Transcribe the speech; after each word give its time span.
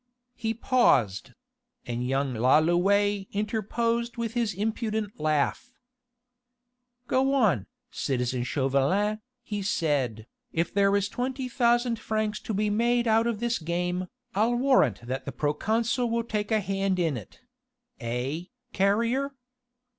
He 0.33 0.55
paused: 0.55 1.33
and 1.85 2.03
young 2.07 2.33
Lalouët 2.33 3.29
interposed 3.33 4.17
with 4.17 4.33
his 4.33 4.55
impudent 4.55 5.19
laugh: 5.19 5.69
"Go 7.05 7.35
on, 7.35 7.67
citizen 7.91 8.41
Chauvelin," 8.43 9.21
he 9.43 9.61
said, 9.61 10.25
"if 10.51 10.73
there 10.73 10.95
is 10.95 11.07
twenty 11.07 11.47
thousand 11.47 11.99
francs 11.99 12.39
to 12.39 12.53
be 12.55 12.71
made 12.71 13.07
out 13.07 13.27
of 13.27 13.39
this 13.39 13.59
game, 13.59 14.07
I'll 14.33 14.55
warrant 14.55 15.05
that 15.05 15.25
the 15.25 15.31
proconsul 15.31 16.09
will 16.09 16.23
take 16.23 16.49
a 16.51 16.61
hand 16.61 16.97
in 16.97 17.15
it 17.15 17.41
eh, 17.99 18.45
Carrier?" 18.73 19.35